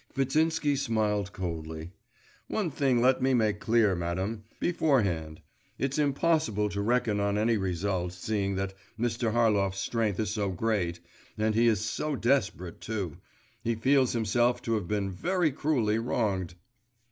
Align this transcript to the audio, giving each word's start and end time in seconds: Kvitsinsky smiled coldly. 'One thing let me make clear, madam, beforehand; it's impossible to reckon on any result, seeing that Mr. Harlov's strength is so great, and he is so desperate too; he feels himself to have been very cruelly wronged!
Kvitsinsky 0.15 0.75
smiled 0.75 1.31
coldly. 1.31 1.91
'One 2.47 2.71
thing 2.71 3.01
let 3.03 3.21
me 3.21 3.35
make 3.35 3.59
clear, 3.59 3.93
madam, 3.95 4.45
beforehand; 4.59 5.43
it's 5.77 5.99
impossible 5.99 6.69
to 6.69 6.81
reckon 6.81 7.19
on 7.19 7.37
any 7.37 7.55
result, 7.55 8.11
seeing 8.11 8.55
that 8.55 8.73
Mr. 8.99 9.31
Harlov's 9.31 9.77
strength 9.77 10.19
is 10.19 10.31
so 10.31 10.49
great, 10.49 10.99
and 11.37 11.53
he 11.53 11.67
is 11.67 11.81
so 11.85 12.15
desperate 12.15 12.81
too; 12.81 13.17
he 13.63 13.75
feels 13.75 14.13
himself 14.13 14.59
to 14.63 14.73
have 14.73 14.87
been 14.87 15.11
very 15.11 15.51
cruelly 15.51 15.99
wronged! 15.99 16.55